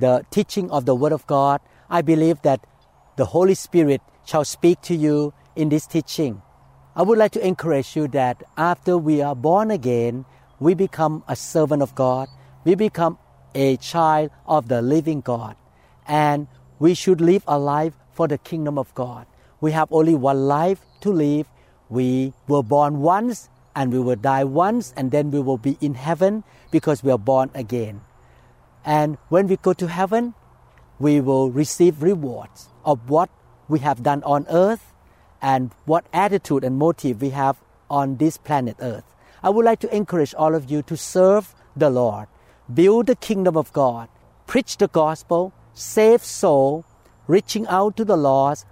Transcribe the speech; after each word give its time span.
the 0.00 0.24
teaching 0.30 0.70
of 0.70 0.86
the 0.86 0.94
Word 0.94 1.12
of 1.12 1.26
God. 1.26 1.60
I 1.88 2.02
believe 2.02 2.42
that 2.42 2.66
the 3.16 3.26
Holy 3.26 3.54
Spirit 3.54 4.00
shall 4.24 4.44
speak 4.44 4.80
to 4.82 4.94
you 4.94 5.32
in 5.54 5.68
this 5.68 5.86
teaching. 5.86 6.42
I 6.96 7.02
would 7.02 7.18
like 7.18 7.32
to 7.32 7.46
encourage 7.46 7.94
you 7.94 8.08
that 8.08 8.42
after 8.56 8.98
we 8.98 9.22
are 9.22 9.34
born 9.34 9.70
again, 9.70 10.24
we 10.58 10.74
become 10.74 11.22
a 11.28 11.36
servant 11.36 11.82
of 11.82 11.94
God, 11.94 12.28
we 12.64 12.74
become 12.74 13.18
a 13.54 13.76
child 13.76 14.30
of 14.46 14.68
the 14.68 14.82
living 14.82 15.20
God, 15.20 15.56
and 16.06 16.46
we 16.78 16.94
should 16.94 17.20
live 17.20 17.44
a 17.46 17.58
life 17.58 17.94
for 18.12 18.28
the 18.28 18.38
kingdom 18.38 18.78
of 18.78 18.92
God. 18.94 19.26
We 19.60 19.72
have 19.72 19.88
only 19.92 20.14
one 20.14 20.48
life 20.48 20.80
to 21.02 21.12
live. 21.12 21.46
We 21.88 22.32
were 22.48 22.62
born 22.62 23.00
once 23.00 23.48
and 23.74 23.92
we 23.92 23.98
will 23.98 24.16
die 24.16 24.44
once, 24.44 24.92
and 24.96 25.10
then 25.10 25.30
we 25.30 25.40
will 25.40 25.58
be 25.58 25.78
in 25.80 25.94
heaven 25.94 26.44
because 26.70 27.02
we 27.04 27.10
are 27.12 27.18
born 27.18 27.50
again. 27.54 28.00
And 28.84 29.18
when 29.28 29.46
we 29.46 29.56
go 29.56 29.72
to 29.72 29.88
heaven, 29.88 30.34
we 30.98 31.20
will 31.20 31.50
receive 31.50 32.02
rewards 32.02 32.68
of 32.84 33.08
what 33.08 33.30
we 33.68 33.80
have 33.80 34.02
done 34.02 34.22
on 34.24 34.46
earth 34.50 34.92
and 35.40 35.70
what 35.84 36.04
attitude 36.12 36.64
and 36.64 36.76
motive 36.76 37.20
we 37.22 37.30
have 37.30 37.56
on 37.88 38.16
this 38.16 38.36
planet 38.36 38.76
earth. 38.80 39.04
I 39.42 39.50
would 39.50 39.64
like 39.64 39.80
to 39.80 39.94
encourage 39.94 40.34
all 40.34 40.54
of 40.54 40.70
you 40.70 40.82
to 40.82 40.96
serve 40.96 41.54
the 41.76 41.90
Lord, 41.90 42.28
build 42.72 43.06
the 43.06 43.16
kingdom 43.16 43.56
of 43.56 43.72
God, 43.72 44.08
preach 44.46 44.76
the 44.76 44.88
gospel, 44.88 45.52
save 45.72 46.24
soul, 46.24 46.84
reaching 47.26 47.66
out 47.68 47.96
to 47.96 48.04
the 48.04 48.16
lost, 48.16 48.66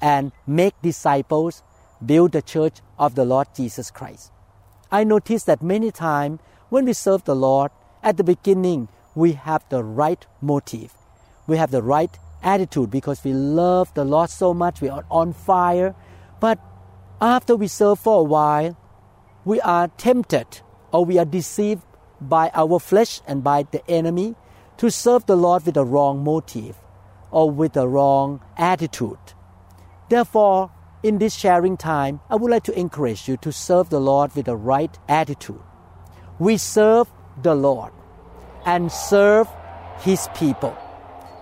and 0.00 0.32
make 0.46 0.74
disciples, 0.82 1.62
build 2.04 2.32
the 2.32 2.42
church 2.42 2.78
of 2.98 3.14
the 3.14 3.24
Lord 3.24 3.48
Jesus 3.54 3.90
Christ. 3.90 4.32
I 4.90 5.04
notice 5.04 5.44
that 5.44 5.62
many 5.62 5.90
times 5.90 6.40
when 6.68 6.84
we 6.84 6.92
serve 6.92 7.24
the 7.24 7.36
Lord, 7.36 7.70
at 8.02 8.16
the 8.16 8.24
beginning, 8.24 8.88
we 9.14 9.32
have 9.32 9.64
the 9.68 9.82
right 9.82 10.26
motive. 10.40 10.94
We 11.46 11.56
have 11.56 11.70
the 11.70 11.82
right 11.82 12.16
attitude 12.42 12.90
because 12.90 13.22
we 13.24 13.32
love 13.32 13.92
the 13.94 14.04
Lord 14.04 14.30
so 14.30 14.54
much, 14.54 14.80
we 14.80 14.88
are 14.88 15.04
on 15.10 15.32
fire. 15.32 15.94
But 16.40 16.58
after 17.20 17.56
we 17.56 17.68
serve 17.68 17.98
for 17.98 18.20
a 18.20 18.24
while, 18.24 18.76
we 19.44 19.60
are 19.60 19.88
tempted 19.88 20.60
or 20.92 21.04
we 21.04 21.18
are 21.18 21.24
deceived 21.24 21.82
by 22.20 22.50
our 22.54 22.78
flesh 22.78 23.20
and 23.26 23.42
by 23.42 23.64
the 23.70 23.88
enemy 23.90 24.34
to 24.76 24.90
serve 24.90 25.26
the 25.26 25.36
Lord 25.36 25.64
with 25.64 25.74
the 25.74 25.84
wrong 25.84 26.24
motive 26.24 26.76
or 27.30 27.50
with 27.50 27.72
the 27.72 27.88
wrong 27.88 28.40
attitude. 28.56 29.18
Therefore, 30.08 30.70
in 31.02 31.18
this 31.18 31.34
sharing 31.34 31.76
time, 31.76 32.20
I 32.30 32.36
would 32.36 32.50
like 32.50 32.64
to 32.64 32.78
encourage 32.78 33.28
you 33.28 33.36
to 33.38 33.50
serve 33.50 33.90
the 33.90 34.00
Lord 34.00 34.34
with 34.34 34.46
the 34.46 34.56
right 34.56 34.96
attitude. 35.08 35.62
We 36.38 36.56
serve 36.56 37.08
the 37.42 37.54
Lord 37.54 37.92
and 38.64 38.90
serve 38.90 39.48
His 40.00 40.28
people. 40.34 40.76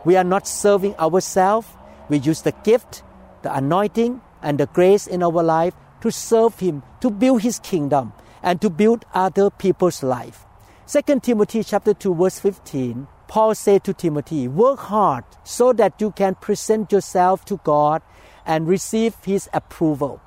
We 0.05 0.17
are 0.17 0.25
not 0.25 0.47
serving 0.47 0.95
ourselves. 0.97 1.69
We 2.09 2.19
use 2.19 2.43
the 2.43 2.53
gift, 2.65 3.03
the 3.43 3.55
anointing, 3.55 4.21
and 4.43 4.59
the 4.59 4.67
grace 4.67 5.07
in 5.07 5.23
our 5.23 5.43
life 5.43 5.75
to 6.01 6.11
serve 6.11 6.59
Him, 6.59 6.83
to 7.01 7.11
build 7.11 7.43
His 7.43 7.59
kingdom, 7.59 8.13
and 8.43 8.61
to 8.61 8.71
build 8.71 9.05
other 9.13 9.51
people's 9.51 10.03
life. 10.03 10.47
2 10.87 11.21
Timothy 11.21 11.63
chapter 11.63 11.95
2 11.95 12.15
verse 12.15 12.41
15, 12.41 13.07
Paul 13.29 13.55
said 13.55 13.85
to 13.85 13.95
Timothy, 13.95 14.49
work 14.49 14.81
hard 14.81 15.25
so 15.45 15.73
that 15.75 16.01
you 16.01 16.11
can 16.11 16.35
present 16.35 16.91
yourself 16.91 17.45
to 17.45 17.61
God 17.63 18.03
and 18.45 18.67
receive 18.67 19.15
His 19.23 19.49
approval. 19.53 20.21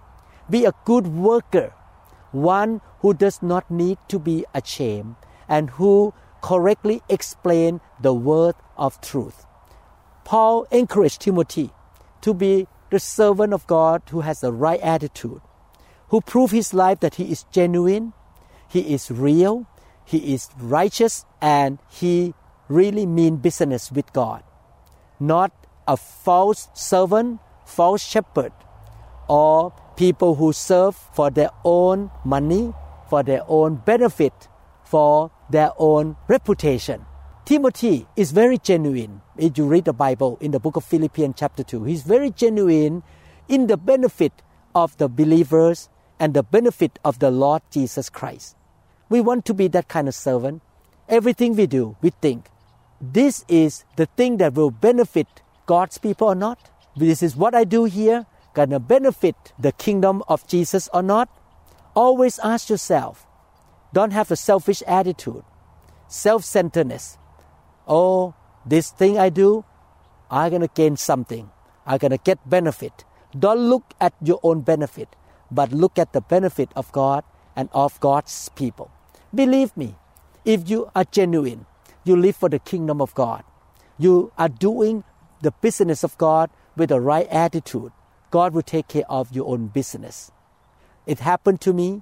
Be 0.50 0.64
a 0.64 0.74
good 0.86 1.08
worker, 1.08 1.74
one 2.32 2.80
who 3.00 3.14
does 3.14 3.42
not 3.42 3.70
need 3.70 3.98
to 4.08 4.20
be 4.20 4.46
ashamed 4.54 5.16
and 5.50 5.70
who 5.72 6.14
correctly 6.44 7.02
explain 7.08 7.80
the 8.02 8.14
word 8.14 8.54
of 8.78 9.00
truth. 9.02 9.46
Paul 10.26 10.68
encouraged 10.72 11.22
Timothy 11.22 11.72
to 12.22 12.34
be 12.34 12.68
the 12.92 13.00
servant 13.00 13.54
of 13.54 13.66
God 13.66 14.04
who 14.12 14.22
has 14.22 14.42
the 14.42 14.52
right 14.52 14.80
attitude, 14.82 15.42
who 16.10 16.22
prove 16.22 16.52
his 16.52 16.74
life 16.74 17.00
that 17.00 17.16
he 17.16 17.32
is 17.32 17.46
genuine, 17.52 18.14
he 18.68 18.94
is 18.94 19.10
real, 19.10 19.66
he 20.06 20.34
is 20.34 20.50
righteous, 20.60 21.26
and 21.42 21.80
he 21.90 22.34
really 22.68 23.06
mean 23.06 23.38
business 23.38 23.92
with 23.92 24.12
God. 24.12 24.44
Not 25.20 25.52
a 25.88 25.96
false 25.96 26.68
servant, 26.74 27.40
false 27.66 28.04
shepherd, 28.04 28.52
or 29.30 29.74
people 29.96 30.36
who 30.36 30.52
serve 30.52 30.96
for 30.96 31.30
their 31.30 31.52
own 31.64 32.12
money, 32.26 32.74
for 33.10 33.24
their 33.24 33.44
own 33.48 33.76
benefit, 33.76 34.50
for 34.84 35.32
their 35.50 35.72
own 35.78 36.16
reputation. 36.28 37.06
Timothy 37.46 38.08
is 38.16 38.32
very 38.32 38.58
genuine. 38.58 39.22
If 39.38 39.58
you 39.58 39.66
read 39.66 39.86
the 39.86 39.94
Bible 39.94 40.38
in 40.40 40.52
the 40.52 40.60
book 40.60 40.76
of 40.78 40.86
Philippians, 40.86 41.36
chapter 41.38 41.64
2, 41.64 41.84
he's 41.84 42.04
very 42.04 42.32
genuine 42.32 43.04
in 43.50 43.68
the 43.68 43.78
benefit 43.78 44.32
of 44.74 44.98
the 44.98 45.10
believers 45.10 45.90
and 46.20 46.34
the 46.34 46.44
benefit 46.44 47.00
of 47.04 47.20
the 47.20 47.30
Lord 47.30 47.62
Jesus 47.70 48.10
Christ. 48.10 48.56
We 49.10 49.20
want 49.20 49.46
to 49.46 49.54
be 49.54 49.68
that 49.70 49.90
kind 49.90 50.08
of 50.08 50.16
servant. 50.16 50.62
Everything 51.10 51.56
we 51.56 51.68
do, 51.68 51.98
we 52.02 52.12
think, 52.12 52.46
this 53.02 53.44
is 53.50 53.84
the 53.98 54.06
thing 54.06 54.38
that 54.38 54.54
will 54.54 54.72
benefit 54.72 55.28
God's 55.66 55.98
people 55.98 56.30
or 56.30 56.36
not. 56.36 56.70
This 56.96 57.22
is 57.22 57.36
what 57.36 57.54
I 57.54 57.66
do 57.66 57.84
here, 57.84 58.26
gonna 58.54 58.80
benefit 58.80 59.36
the 59.60 59.74
kingdom 59.74 60.24
of 60.30 60.48
Jesus 60.48 60.88
or 60.94 61.04
not. 61.04 61.28
Always 61.94 62.40
ask 62.40 62.70
yourself, 62.70 63.28
don't 63.94 64.12
have 64.12 64.32
a 64.32 64.36
selfish 64.36 64.82
attitude, 64.88 65.44
self 66.08 66.44
centeredness. 66.44 67.18
Oh, 67.88 68.34
this 68.66 68.90
thing 68.90 69.18
I 69.18 69.30
do, 69.30 69.66
I'm 70.32 70.50
going 70.50 70.62
to 70.62 70.72
gain 70.74 70.98
something. 70.98 71.50
I'm 71.86 71.98
going 71.98 72.12
to 72.12 72.18
get 72.18 72.50
benefit. 72.50 73.06
Don't 73.38 73.60
look 73.70 73.94
at 74.02 74.14
your 74.22 74.40
own 74.44 74.62
benefit, 74.62 75.16
but 75.52 75.72
look 75.72 76.00
at 76.00 76.14
the 76.14 76.22
benefit 76.22 76.70
of 76.76 76.92
God 76.92 77.24
and 77.56 77.70
of 77.72 78.00
God's 78.00 78.50
people. 78.50 78.90
Believe 79.34 79.76
me, 79.78 79.96
if 80.46 80.70
you 80.70 80.90
are 80.96 81.06
genuine, 81.06 81.66
you 82.04 82.16
live 82.16 82.36
for 82.36 82.50
the 82.50 82.60
kingdom 82.60 83.02
of 83.02 83.14
God, 83.16 83.44
you 83.98 84.32
are 84.38 84.50
doing 84.50 85.04
the 85.42 85.52
business 85.52 86.04
of 86.04 86.18
God 86.18 86.50
with 86.76 86.90
the 86.90 87.00
right 87.00 87.28
attitude, 87.28 87.92
God 88.32 88.54
will 88.54 88.64
take 88.64 88.88
care 88.88 89.04
of 89.10 89.32
your 89.32 89.48
own 89.48 89.68
business. 89.68 90.32
It 91.06 91.20
happened 91.20 91.62
to 91.62 91.74
me 91.74 92.02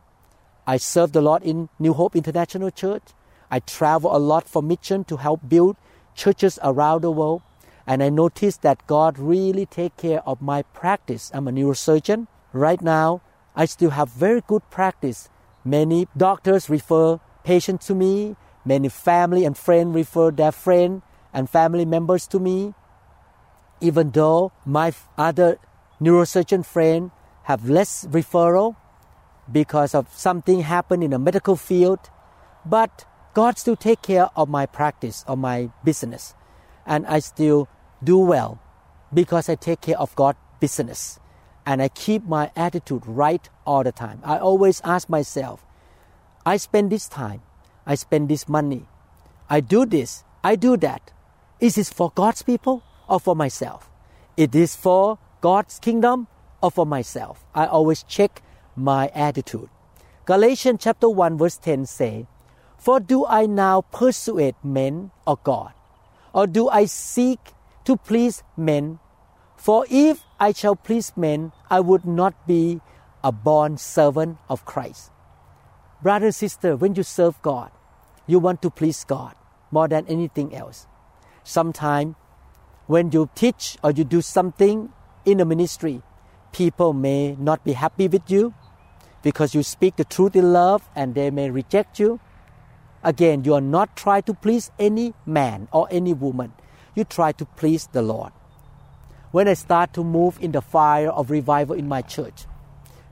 I 0.68 0.78
serve 0.78 1.12
the 1.12 1.22
Lord 1.22 1.44
in 1.44 1.70
New 1.80 1.94
Hope 1.94 2.16
International 2.16 2.70
Church. 2.70 3.04
I 3.50 3.60
travel 3.60 4.16
a 4.16 4.20
lot 4.20 4.48
for 4.48 4.62
mission 4.62 5.04
to 5.06 5.18
help 5.18 5.42
build 5.48 5.76
churches 6.16 6.60
around 6.64 7.02
the 7.02 7.12
world. 7.12 7.42
And 7.88 8.04
I 8.04 8.10
noticed 8.10 8.62
that 8.62 8.86
God 8.86 9.18
really 9.18 9.66
take 9.66 9.98
care 9.98 10.22
of 10.22 10.42
my 10.42 10.62
practice. 10.62 11.32
I'm 11.34 11.48
a 11.48 11.52
neurosurgeon. 11.52 12.28
Right 12.54 12.82
now, 12.82 13.22
I 13.56 13.66
still 13.66 13.90
have 13.90 14.10
very 14.10 14.42
good 14.46 14.62
practice. 14.70 15.30
Many 15.66 16.08
doctors 16.16 16.70
refer 16.70 17.20
patients 17.44 17.88
to 17.88 17.96
me. 17.96 18.36
Many 18.64 18.90
family 18.90 19.46
and 19.46 19.58
friends 19.58 19.96
refer 19.96 20.32
their 20.32 20.52
friend 20.52 21.02
and 21.34 21.50
family 21.50 21.86
members 21.86 22.28
to 22.28 22.40
me. 22.40 22.74
Even 23.82 24.12
though 24.12 24.52
my 24.64 24.94
other 25.18 25.58
neurosurgeon 26.00 26.64
friend 26.66 27.10
have 27.44 27.68
less 27.68 28.06
referral, 28.06 28.76
because 29.52 29.94
of 29.94 30.08
something 30.14 30.62
happened 30.62 31.04
in 31.04 31.12
the 31.12 31.20
medical 31.20 31.56
field, 31.56 32.00
but 32.66 33.06
God 33.34 33.58
still 33.58 33.76
take 33.76 34.02
care 34.02 34.30
of 34.36 34.50
my 34.50 34.66
practice, 34.66 35.24
of 35.28 35.38
my 35.38 35.72
business, 35.84 36.34
and 36.86 37.06
I 37.08 37.20
still 37.20 37.68
do 38.04 38.18
well 38.18 38.60
because 39.14 39.50
I 39.50 39.56
take 39.56 39.82
care 39.82 39.98
of 39.98 40.16
God's 40.16 40.40
business 40.60 41.20
and 41.66 41.82
I 41.82 41.90
keep 41.90 42.24
my 42.24 42.52
attitude 42.56 43.04
right 43.06 43.48
all 43.66 43.84
the 43.84 43.92
time. 43.92 44.20
I 44.24 44.38
always 44.38 44.82
ask 44.84 45.10
myself, 45.10 45.66
I 46.46 46.58
spend 46.58 46.92
this 46.92 47.08
time, 47.08 47.42
I 47.86 47.96
spend 47.96 48.30
this 48.30 48.50
money, 48.50 48.86
I 49.50 49.60
do 49.60 49.86
this, 49.86 50.24
I 50.44 50.56
do 50.56 50.78
that. 50.78 51.12
Is 51.60 51.76
this 51.76 51.92
for 51.92 52.12
God's 52.16 52.42
people 52.42 52.84
or 53.08 53.20
for 53.20 53.36
myself? 53.36 53.90
Is 54.38 54.76
for 54.76 55.20
God's 55.42 55.78
kingdom 55.78 56.28
or 56.62 56.72
for 56.72 56.86
myself. 56.86 57.44
I 57.54 57.68
always 57.68 58.04
check 58.04 58.42
my 58.76 59.08
attitude. 59.10 59.70
Galatians 60.26 60.80
chapter 60.82 61.10
1 61.10 61.38
verse 61.38 61.58
10 61.58 61.86
say, 61.86 62.28
For 62.78 63.00
do 63.00 63.26
I 63.26 63.46
now 63.46 63.82
persuade 63.82 64.56
men 64.64 65.12
or 65.26 65.38
God? 65.44 65.74
Or 66.34 66.48
do 66.48 66.70
I 66.70 66.86
seek 66.86 67.40
to 67.86 67.98
please 67.98 68.44
men? 68.56 69.00
For 69.58 69.86
if 69.90 70.24
I 70.40 70.54
shall 70.54 70.76
please 70.76 71.14
men, 71.16 71.52
I 71.70 71.80
would 71.80 72.06
not 72.06 72.48
be 72.48 72.82
a 73.24 73.32
born 73.32 73.78
servant 73.78 74.38
of 74.50 74.66
Christ. 74.66 75.12
Brother 76.02 76.28
and 76.28 76.36
sister, 76.36 76.76
when 76.76 76.96
you 76.96 77.04
serve 77.04 77.42
God, 77.42 77.72
you 78.26 78.40
want 78.40 78.62
to 78.64 78.70
please 78.70 79.04
God 79.04 79.36
more 79.70 79.88
than 79.88 80.08
anything 80.08 80.56
else. 80.56 80.88
Sometimes 81.44 82.16
when 82.88 83.12
you 83.12 83.30
teach 83.36 83.78
or 83.84 83.92
you 83.92 84.04
do 84.04 84.22
something 84.22 84.92
in 85.26 85.38
the 85.38 85.46
ministry, 85.46 86.02
people 86.52 86.94
may 86.94 87.36
not 87.36 87.64
be 87.64 87.74
happy 87.74 88.08
with 88.08 88.30
you 88.30 88.54
because 89.24 89.54
you 89.54 89.64
speak 89.64 89.96
the 89.96 90.06
truth 90.06 90.36
in 90.36 90.54
love 90.54 90.90
and 90.96 91.16
they 91.16 91.30
may 91.30 91.50
reject 91.50 92.00
you. 92.00 92.20
Again, 93.04 93.44
you 93.44 93.54
are 93.54 93.62
not 93.62 93.96
trying 93.96 94.24
to 94.24 94.34
please 94.34 94.72
any 94.78 95.14
man 95.26 95.68
or 95.72 95.88
any 95.92 96.14
woman. 96.14 96.54
You 96.96 97.04
try 97.04 97.32
to 97.34 97.46
please 97.46 97.88
the 97.92 98.02
Lord. 98.02 98.32
When 99.32 99.48
I 99.48 99.54
start 99.54 99.94
to 99.94 100.04
move 100.04 100.38
in 100.42 100.52
the 100.52 100.62
fire 100.62 101.10
of 101.10 101.32
revival 101.32 101.76
in 101.76 101.88
my 101.88 102.02
church, 102.02 102.46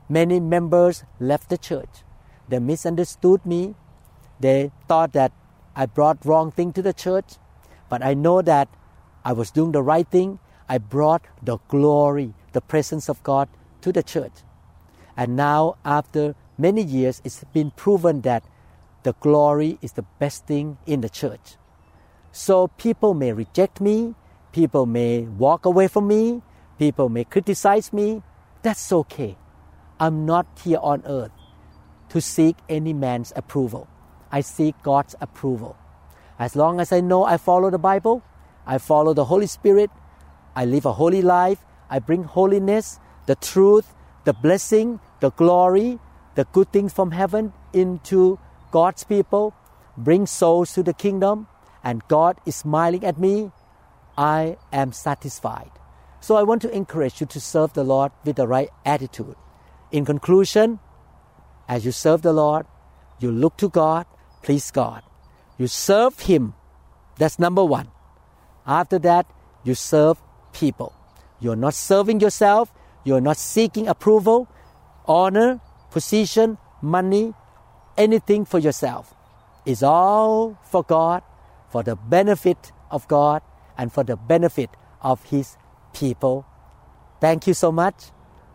many 0.08 0.38
members 0.38 1.04
left 1.18 1.48
the 1.48 1.58
church. 1.58 2.04
They 2.48 2.58
misunderstood 2.58 3.46
me. 3.46 3.74
They 4.38 4.70
thought 4.86 5.12
that 5.14 5.32
I 5.74 5.86
brought 5.86 6.24
wrong 6.26 6.50
thing 6.50 6.72
to 6.74 6.82
the 6.82 6.92
church, 6.92 7.36
but 7.88 8.04
I 8.04 8.14
know 8.14 8.42
that 8.42 8.68
I 9.24 9.32
was 9.32 9.50
doing 9.50 9.72
the 9.72 9.82
right 9.82 10.08
thing. 10.08 10.40
I 10.68 10.78
brought 10.78 11.22
the 11.42 11.58
glory, 11.68 12.34
the 12.52 12.60
presence 12.60 13.08
of 13.08 13.22
God 13.22 13.48
to 13.80 13.92
the 13.92 14.02
church. 14.02 14.32
And 15.20 15.36
now, 15.36 15.76
after 15.84 16.34
many 16.56 16.80
years, 16.80 17.20
it's 17.24 17.44
been 17.52 17.72
proven 17.72 18.22
that 18.22 18.42
the 19.02 19.12
glory 19.20 19.78
is 19.82 19.92
the 19.92 20.06
best 20.18 20.46
thing 20.46 20.78
in 20.86 21.02
the 21.02 21.10
church. 21.10 21.60
So 22.32 22.68
people 22.68 23.12
may 23.12 23.34
reject 23.34 23.82
me, 23.82 24.14
people 24.50 24.86
may 24.86 25.28
walk 25.28 25.66
away 25.66 25.88
from 25.88 26.08
me, 26.08 26.40
people 26.78 27.10
may 27.10 27.24
criticize 27.24 27.92
me. 27.92 28.22
That's 28.62 28.90
okay. 28.92 29.36
I'm 30.00 30.24
not 30.24 30.46
here 30.64 30.80
on 30.80 31.02
earth 31.04 31.32
to 32.08 32.22
seek 32.22 32.56
any 32.70 32.94
man's 32.94 33.30
approval. 33.36 33.88
I 34.32 34.40
seek 34.40 34.74
God's 34.82 35.14
approval. 35.20 35.76
As 36.38 36.56
long 36.56 36.80
as 36.80 36.92
I 36.92 37.00
know 37.00 37.24
I 37.24 37.36
follow 37.36 37.68
the 37.68 37.78
Bible, 37.78 38.22
I 38.66 38.78
follow 38.78 39.12
the 39.12 39.26
Holy 39.26 39.48
Spirit, 39.48 39.90
I 40.56 40.64
live 40.64 40.86
a 40.86 40.94
holy 40.94 41.20
life, 41.20 41.62
I 41.90 41.98
bring 41.98 42.24
holiness, 42.24 42.98
the 43.26 43.34
truth, 43.34 43.92
the 44.30 44.34
blessing, 44.34 45.00
the 45.18 45.32
glory, 45.32 45.98
the 46.36 46.44
good 46.52 46.70
things 46.72 46.92
from 46.92 47.10
heaven 47.10 47.52
into 47.72 48.38
God's 48.70 49.02
people, 49.02 49.52
bring 49.96 50.24
souls 50.24 50.72
to 50.74 50.84
the 50.84 50.94
kingdom, 50.94 51.48
and 51.82 52.06
God 52.06 52.38
is 52.46 52.54
smiling 52.54 53.04
at 53.04 53.18
me, 53.18 53.50
I 54.16 54.56
am 54.72 54.92
satisfied. 54.92 55.72
So 56.20 56.36
I 56.36 56.44
want 56.44 56.62
to 56.62 56.70
encourage 56.70 57.20
you 57.20 57.26
to 57.26 57.40
serve 57.40 57.72
the 57.72 57.82
Lord 57.82 58.12
with 58.24 58.36
the 58.36 58.46
right 58.46 58.70
attitude. 58.86 59.34
In 59.90 60.04
conclusion, 60.04 60.78
as 61.66 61.84
you 61.84 61.90
serve 61.90 62.22
the 62.22 62.32
Lord, 62.32 62.66
you 63.18 63.32
look 63.32 63.56
to 63.56 63.68
God, 63.68 64.06
please 64.42 64.70
God. 64.70 65.02
You 65.58 65.66
serve 65.66 66.20
Him. 66.20 66.54
That's 67.18 67.40
number 67.40 67.64
one. 67.64 67.88
After 68.64 69.00
that, 69.00 69.26
you 69.64 69.74
serve 69.74 70.22
people. 70.52 70.92
You're 71.40 71.56
not 71.56 71.74
serving 71.74 72.20
yourself, 72.20 72.72
you're 73.04 73.20
not 73.20 73.36
seeking 73.36 73.88
approval, 73.88 74.48
honor, 75.06 75.60
position, 75.90 76.58
money, 76.82 77.34
anything 77.96 78.44
for 78.44 78.58
yourself. 78.58 79.14
It's 79.66 79.82
all 79.82 80.58
for 80.64 80.82
God, 80.82 81.22
for 81.70 81.82
the 81.82 81.96
benefit 81.96 82.72
of 82.90 83.06
God, 83.08 83.42
and 83.76 83.92
for 83.92 84.04
the 84.04 84.16
benefit 84.16 84.70
of 85.02 85.22
His 85.24 85.56
people. 85.92 86.46
Thank 87.20 87.46
you 87.46 87.54
so 87.54 87.72
much. 87.72 88.10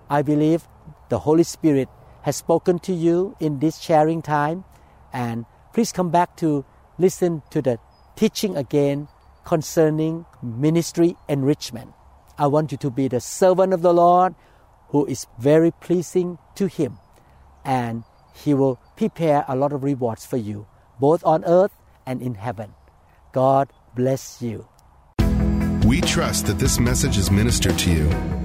I 0.09 0.21
believe 0.21 0.67
the 1.09 1.19
Holy 1.19 1.43
Spirit 1.43 1.89
has 2.23 2.35
spoken 2.35 2.79
to 2.79 2.93
you 2.93 3.35
in 3.39 3.59
this 3.59 3.79
sharing 3.79 4.21
time, 4.21 4.63
and 5.13 5.45
please 5.73 5.91
come 5.91 6.09
back 6.09 6.35
to 6.37 6.65
listen 6.97 7.41
to 7.51 7.61
the 7.61 7.79
teaching 8.15 8.55
again 8.55 9.07
concerning 9.43 10.25
ministry 10.41 11.15
enrichment. 11.29 11.93
I 12.37 12.47
want 12.47 12.71
you 12.71 12.77
to 12.79 12.89
be 12.89 13.07
the 13.07 13.21
servant 13.21 13.73
of 13.73 13.81
the 13.81 13.93
Lord 13.93 14.35
who 14.89 15.05
is 15.05 15.25
very 15.39 15.71
pleasing 15.71 16.37
to 16.55 16.67
Him, 16.67 16.97
and 17.63 18.03
He 18.33 18.53
will 18.53 18.79
prepare 18.97 19.45
a 19.47 19.55
lot 19.55 19.71
of 19.71 19.83
rewards 19.83 20.25
for 20.25 20.37
you, 20.37 20.67
both 20.99 21.23
on 21.25 21.45
earth 21.45 21.71
and 22.05 22.21
in 22.21 22.35
heaven. 22.35 22.73
God 23.31 23.71
bless 23.95 24.41
you. 24.41 24.67
We 25.85 26.01
trust 26.01 26.47
that 26.47 26.59
this 26.59 26.79
message 26.79 27.17
is 27.17 27.31
ministered 27.31 27.77
to 27.79 27.91
you. 27.91 28.44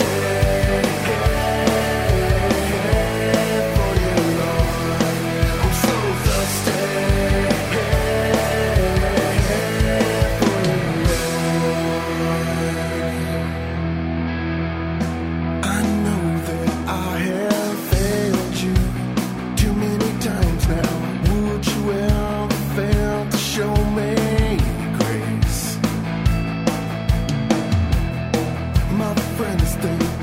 Friends 29.81 30.20